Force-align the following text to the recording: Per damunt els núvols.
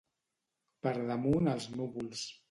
Per 0.87 0.93
damunt 1.09 1.51
els 1.53 1.67
núvols. 1.75 2.25